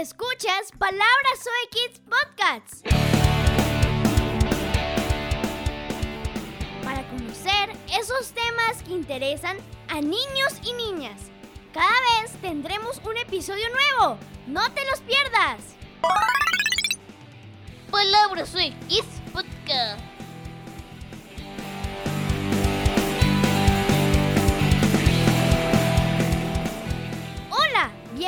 [0.00, 2.82] Escuchas Palabras Soy Kids Podcasts.
[6.84, 9.56] Para conocer esos temas que interesan
[9.88, 11.20] a niños y niñas.
[11.74, 11.90] Cada
[12.22, 14.18] vez tendremos un episodio nuevo.
[14.46, 15.74] No te los pierdas.
[17.90, 20.07] Palabras Soy Kids Podcast.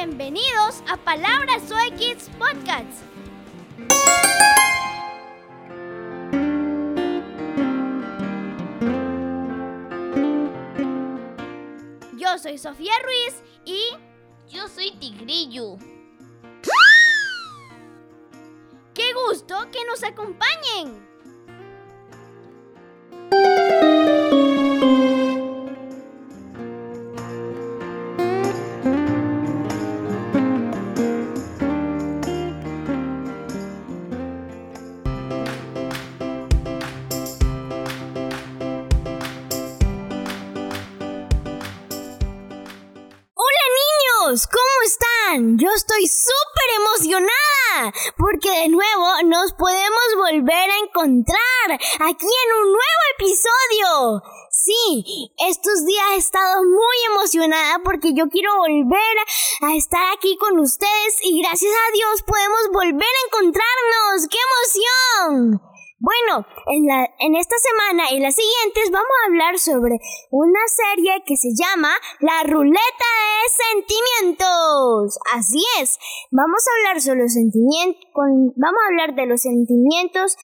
[0.06, 3.02] Bienvenidos a Palabras Soy Kids Podcasts.
[12.16, 13.90] Yo soy Sofía Ruiz y
[14.48, 15.76] Yo soy Tigrillo.
[18.94, 21.09] qué gusto que nos acompañen.
[51.00, 54.22] Encontrar aquí en un nuevo episodio.
[54.50, 59.16] Sí, estos días he estado muy emocionada porque yo quiero volver
[59.62, 64.28] a estar aquí con ustedes y gracias a Dios podemos volver a encontrarnos.
[64.28, 65.60] ¡Qué emoción!
[66.02, 69.98] Bueno, en, la, en esta semana y las siguientes vamos a hablar sobre
[70.30, 73.84] una serie que se llama La Ruleta de
[74.24, 75.18] Sentimientos.
[75.34, 75.98] Así es,
[76.30, 80.38] vamos a hablar sobre los sentimientos, vamos a hablar de los sentimientos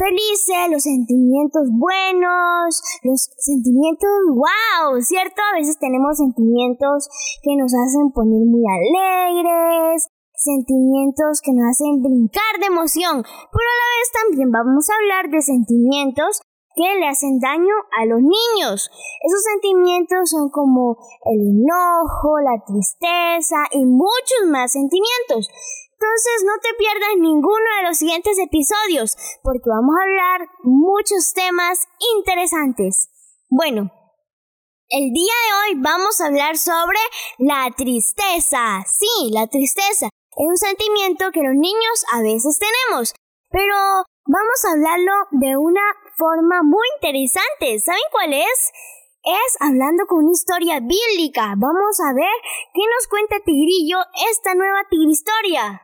[0.00, 5.42] felices, los sentimientos buenos, los sentimientos wow, ¿cierto?
[5.52, 7.08] A veces tenemos sentimientos
[7.44, 13.80] que nos hacen poner muy alegres, sentimientos que nos hacen brincar de emoción, pero a
[13.80, 16.40] la vez también vamos a hablar de sentimientos
[16.74, 18.88] que le hacen daño a los niños.
[19.20, 20.96] Esos sentimientos son como
[21.28, 25.50] el enojo, la tristeza y muchos más sentimientos.
[26.00, 31.78] Entonces no te pierdas ninguno de los siguientes episodios porque vamos a hablar muchos temas
[32.16, 33.10] interesantes.
[33.50, 33.92] Bueno,
[34.88, 36.98] el día de hoy vamos a hablar sobre
[37.36, 38.82] la tristeza.
[38.86, 43.12] Sí, la tristeza es un sentimiento que los niños a veces tenemos,
[43.50, 43.76] pero
[44.24, 45.84] vamos a hablarlo de una
[46.16, 47.78] forma muy interesante.
[47.78, 48.72] ¿Saben cuál es?
[49.22, 51.52] Es hablando con una historia bíblica.
[51.58, 52.36] Vamos a ver
[52.72, 53.98] qué nos cuenta Tigrillo
[54.30, 55.82] esta nueva tigristoria.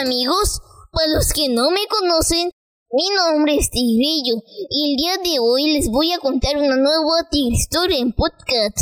[0.00, 0.60] Amigos,
[0.92, 2.50] para los que no me conocen,
[2.90, 7.28] mi nombre es Tigrillo y el día de hoy les voy a contar una nueva
[7.32, 8.78] historia en podcast.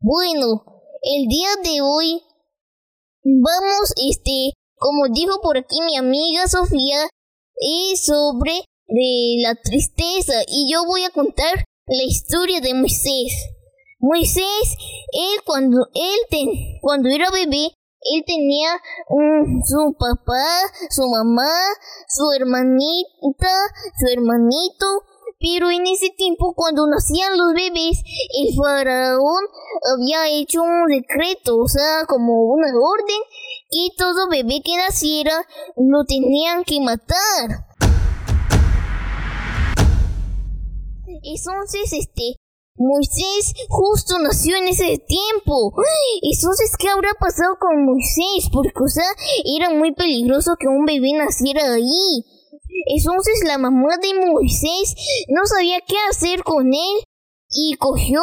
[0.00, 0.64] Bueno,
[1.02, 2.20] el día de hoy
[3.22, 7.08] vamos, este, como dijo por aquí mi amiga Sofía,
[7.54, 13.32] es sobre de la tristeza y yo voy a contar la historia de Moisés.
[14.00, 14.76] Moisés,
[15.12, 16.48] él cuando él ten,
[16.80, 17.72] cuando era bebé,
[18.02, 18.70] él tenía
[19.64, 20.44] su papá,
[20.88, 21.52] su mamá,
[22.08, 23.52] su hermanita,
[23.98, 24.86] su hermanito,
[25.38, 28.02] pero en ese tiempo cuando nacían los bebés,
[28.38, 29.44] el faraón
[29.94, 33.20] había hecho un decreto, o sea, como una orden,
[33.70, 35.46] que todo bebé que naciera
[35.76, 37.66] lo tenían que matar.
[41.22, 42.39] Entonces, este,
[42.80, 45.74] Moisés justo nació en ese tiempo.
[46.22, 48.48] Entonces, ¿qué habrá pasado con Moisés?
[48.50, 49.04] Porque, o sea,
[49.44, 52.24] era muy peligroso que un bebé naciera ahí.
[52.86, 54.94] Entonces, la mamá de Moisés
[55.28, 57.04] no sabía qué hacer con él
[57.50, 58.22] y cogió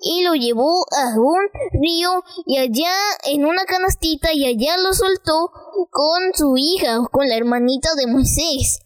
[0.00, 2.92] y lo llevó a un río y allá
[3.24, 5.50] en una canastita y allá lo soltó
[5.90, 8.85] con su hija, con la hermanita de Moisés.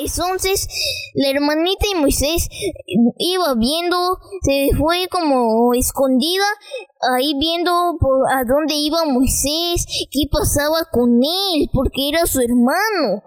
[0.00, 0.66] Entonces,
[1.14, 2.48] la hermanita de Moisés
[3.18, 6.44] iba viendo, se fue como escondida,
[7.14, 13.22] ahí viendo por a dónde iba Moisés, qué pasaba con él, porque era su hermano.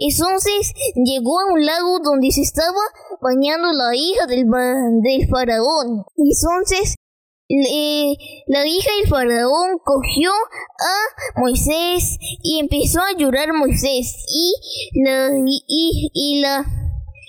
[0.00, 2.80] Entonces llegó a un lago donde se estaba
[3.20, 4.46] bañando la hija del,
[5.02, 6.04] del faraón.
[6.16, 6.94] Entonces
[7.48, 16.40] la hija del faraón cogió a Moisés y empezó a llorar Moisés y la, y,
[16.42, 16.64] la,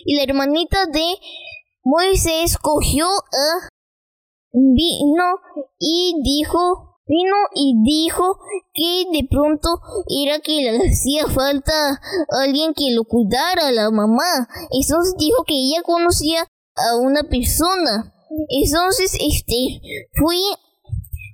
[0.06, 1.06] y la hermanita de
[1.84, 3.70] Moisés cogió a
[4.52, 5.24] vino
[5.80, 8.38] y dijo vino y dijo
[8.74, 11.74] que de pronto era que le hacía falta
[12.44, 14.48] alguien que lo cuidara la mamá.
[14.70, 16.46] Entonces dijo que ella conocía
[16.76, 18.14] a una persona
[18.50, 19.82] entonces, este,
[20.14, 20.36] fue,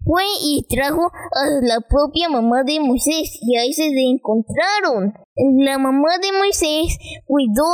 [0.06, 5.14] fue y trajo a la propia mamá de Moisés y ahí se encontraron.
[5.60, 7.66] La mamá de Moisés cuidó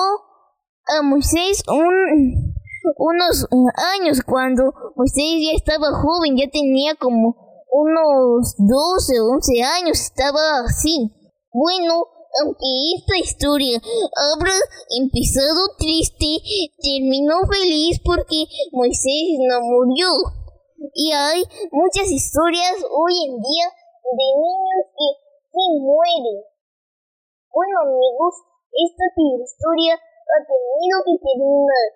[0.97, 2.53] a Moisés un,
[2.97, 3.47] unos
[3.95, 7.35] años cuando Moisés ya estaba joven, ya tenía como
[7.71, 11.11] unos 12 o 11 años, estaba así.
[11.53, 12.05] Bueno,
[12.39, 14.53] aunque esta historia habrá
[14.89, 16.39] empezado triste,
[16.81, 20.07] terminó feliz porque Moisés no murió.
[20.93, 23.67] Y hay muchas historias hoy en día
[24.03, 25.09] de niños que
[25.51, 26.43] se mueren.
[27.53, 28.35] Bueno amigos,
[28.71, 29.05] esta
[29.43, 31.87] historia ha tenido que terminar.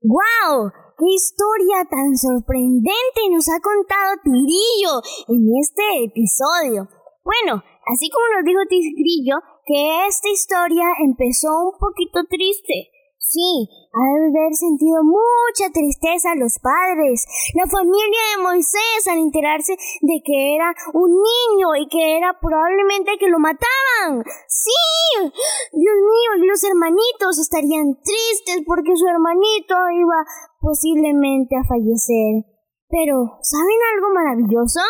[0.00, 0.70] ¡Wow!
[0.96, 6.86] ¡Qué historia tan sorprendente nos ha contado Tigrillo en este episodio!
[7.26, 12.94] Bueno, así como nos dijo Tigrillo, que esta historia empezó un poquito triste,
[13.28, 20.16] Sí, al haber sentido mucha tristeza los padres, la familia de Moisés al enterarse de
[20.24, 24.24] que era un niño y que era probablemente que lo mataban.
[24.48, 25.28] Sí,
[25.76, 30.24] Dios mío, los hermanitos estarían tristes porque su hermanito iba
[30.64, 32.48] posiblemente a fallecer.
[32.88, 34.80] Pero, ¿saben algo maravilloso?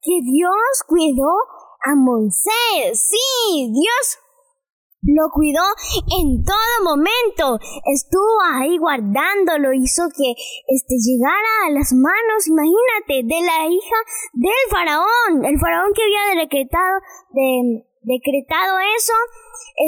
[0.00, 1.34] Que Dios cuidó
[1.90, 3.02] a Moisés.
[3.02, 4.29] Sí, Dios
[5.02, 5.62] lo cuidó
[6.20, 7.58] en todo momento.
[7.92, 9.72] Estuvo ahí guardándolo.
[9.72, 10.32] Hizo que
[10.68, 13.98] este llegara a las manos, imagínate, de la hija
[14.34, 15.44] del faraón.
[15.44, 17.00] El faraón que había decretado,
[17.30, 19.12] de, decretado eso,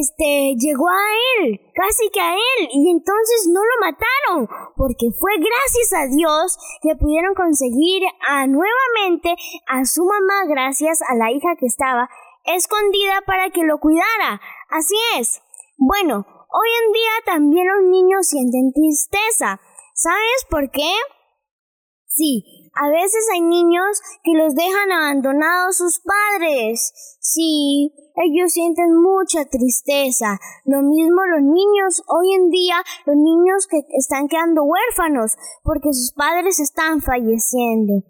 [0.00, 1.04] este, llegó a
[1.40, 2.68] él, casi que a él.
[2.72, 4.72] Y entonces no lo mataron.
[4.76, 9.34] Porque fue gracias a Dios que pudieron conseguir a, nuevamente
[9.68, 12.08] a su mamá gracias a la hija que estaba
[12.44, 14.40] escondida para que lo cuidara.
[14.70, 15.40] Así es.
[15.76, 19.60] Bueno, hoy en día también los niños sienten tristeza.
[19.94, 20.92] ¿Sabes por qué?
[22.06, 22.44] Sí,
[22.74, 26.92] a veces hay niños que los dejan abandonados sus padres.
[27.20, 30.38] Sí, ellos sienten mucha tristeza.
[30.64, 36.12] Lo mismo los niños, hoy en día, los niños que están quedando huérfanos porque sus
[36.12, 38.04] padres están falleciendo.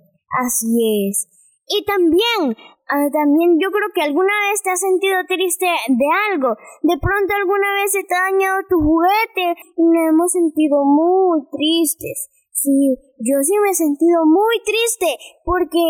[0.44, 1.28] Así es.
[1.68, 2.56] Y también
[2.92, 6.52] Ah, también yo creo que alguna vez te has sentido triste de algo.
[6.82, 11.40] De pronto alguna vez se te ha dañado tu juguete y me hemos sentido muy
[11.48, 12.28] tristes.
[12.52, 15.08] Sí, yo sí me he sentido muy triste
[15.42, 15.80] porque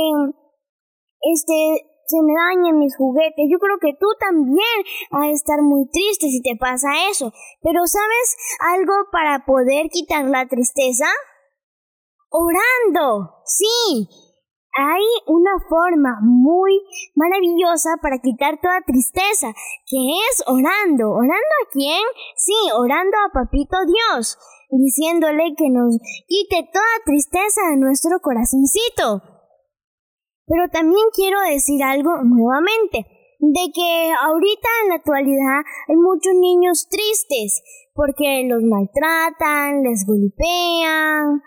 [1.27, 3.51] este se me dañan mis juguetes.
[3.51, 4.77] Yo creo que tú también
[5.11, 7.33] vas a estar muy triste si te pasa eso.
[7.63, 8.37] Pero ¿sabes
[8.79, 11.07] algo para poder quitar la tristeza?
[12.31, 13.43] Orando.
[13.45, 14.07] Sí,
[14.75, 16.81] hay una forma muy
[17.15, 19.53] maravillosa para quitar toda tristeza,
[19.87, 19.99] que
[20.31, 21.11] es orando.
[21.11, 22.03] ¿Orando a quién?
[22.37, 24.39] Sí, orando a Papito Dios,
[24.71, 29.23] diciéndole que nos quite toda tristeza de nuestro corazoncito.
[30.47, 33.07] Pero también quiero decir algo nuevamente,
[33.39, 37.63] de que ahorita en la actualidad hay muchos niños tristes,
[37.95, 41.43] porque los maltratan, les golpean,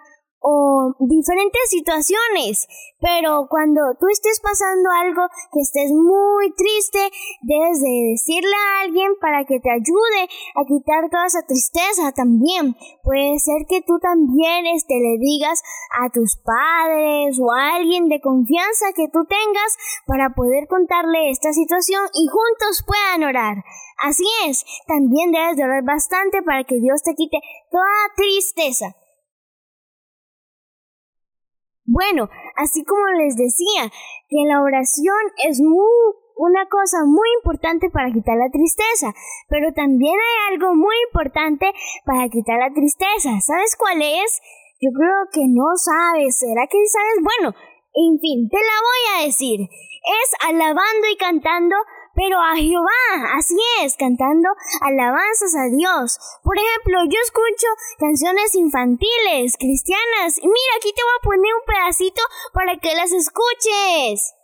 [0.46, 2.68] o diferentes situaciones.
[3.02, 7.02] Pero cuando tú estés pasando algo que estés muy triste,
[7.42, 12.78] debes de decirle a alguien para que te ayude a quitar toda esa tristeza también.
[13.02, 15.64] Puede ser que tú también este, le digas
[15.98, 19.72] a tus padres o a alguien de confianza que tú tengas
[20.06, 23.66] para poder contarle esta situación y juntos puedan orar.
[23.98, 27.40] Así es, también debes de orar bastante para que Dios te quite
[27.72, 28.96] toda tristeza.
[31.86, 33.92] Bueno, así como les decía,
[34.28, 39.14] que la oración es una cosa muy importante para quitar la tristeza,
[39.50, 41.72] pero también hay algo muy importante
[42.06, 43.40] para quitar la tristeza.
[43.40, 44.42] ¿Sabes cuál es?
[44.82, 46.40] Yo creo que no sabes.
[46.40, 47.18] ¿Será que sabes?
[47.22, 47.56] Bueno,
[47.94, 49.62] en fin, te la voy a decir.
[49.62, 51.76] Es alabando y cantando
[52.16, 54.50] pero a Jehová, así es, cantando
[54.82, 56.18] alabanzas a Dios.
[56.44, 57.68] Por ejemplo, yo escucho
[58.00, 62.22] canciones infantiles, cristianas, y mira, aquí te voy a poner un pedacito
[62.54, 64.35] para que las escuches.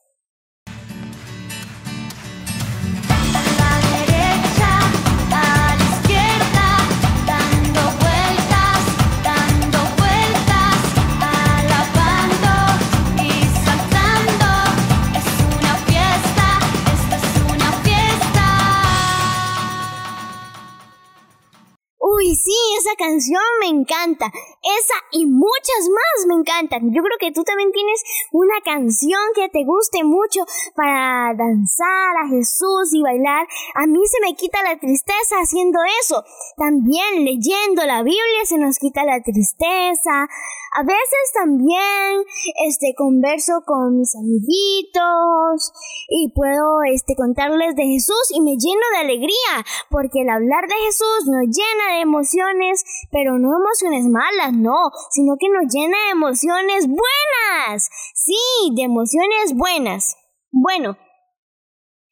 [22.91, 24.25] Esa canción me encanta.
[24.25, 26.93] Esa y muchas más me encantan.
[26.93, 30.41] Yo creo que tú también tienes una canción que te guste mucho
[30.75, 33.47] para danzar a Jesús y bailar.
[33.75, 36.23] A mí se me quita la tristeza haciendo eso.
[36.57, 40.27] También leyendo la Biblia se nos quita la tristeza.
[40.73, 42.23] A veces también
[42.65, 45.73] este converso con mis amiguitos
[46.07, 50.75] y puedo este contarles de Jesús y me lleno de alegría porque el hablar de
[50.85, 52.80] Jesús nos llena de emociones,
[53.11, 57.89] pero no emociones malas, no, sino que nos llena de emociones buenas.
[58.15, 60.15] Sí, de emociones buenas.
[60.51, 60.97] Bueno,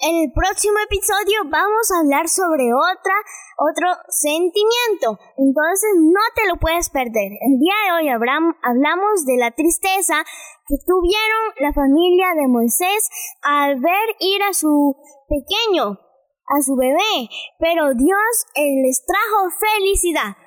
[0.01, 3.15] en el próximo episodio vamos a hablar sobre otra,
[3.59, 5.19] otro sentimiento.
[5.35, 7.35] Entonces no te lo puedes perder.
[7.35, 10.23] El día de hoy hablamos de la tristeza
[10.67, 13.09] que tuvieron la familia de Moisés
[13.41, 14.95] al ver ir a su
[15.27, 15.99] pequeño,
[16.47, 17.27] a su bebé.
[17.59, 20.37] Pero Dios les trajo felicidad.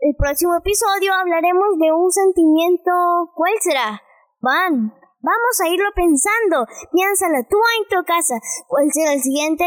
[0.00, 2.90] El próximo episodio hablaremos de un sentimiento.
[3.34, 4.00] ¿Cuál será?
[4.40, 6.64] Van, Vamos a irlo pensando.
[6.92, 8.40] Piénsalo tú en tu casa.
[8.68, 9.64] ¿Cuál será el siguiente?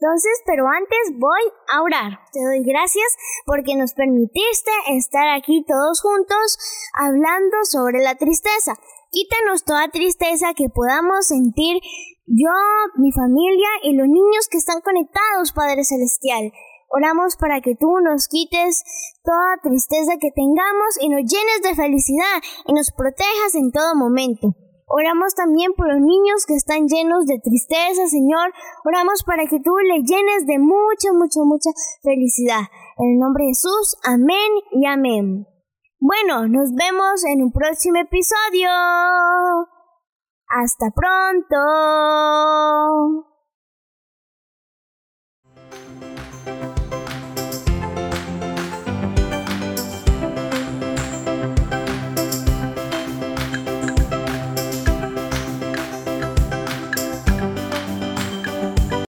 [0.00, 1.42] Entonces, pero antes voy
[1.72, 2.18] a orar.
[2.32, 3.06] Te doy gracias
[3.46, 6.58] porque nos permitiste estar aquí todos juntos
[6.98, 8.74] hablando sobre la tristeza.
[9.12, 11.78] Quítanos toda tristeza que podamos sentir
[12.26, 12.54] yo,
[12.96, 16.50] mi familia y los niños que están conectados, Padre Celestial.
[16.94, 18.84] Oramos para que tú nos quites
[19.24, 24.54] toda tristeza que tengamos y nos llenes de felicidad y nos protejas en todo momento.
[24.94, 28.52] Oramos también por los niños que están llenos de tristeza, Señor.
[28.84, 31.70] Oramos para que tú les llenes de mucha, mucha, mucha
[32.02, 32.60] felicidad.
[32.98, 35.46] En el nombre de Jesús, amén y amén.
[35.98, 38.68] Bueno, nos vemos en un próximo episodio.
[40.46, 41.56] Hasta pronto.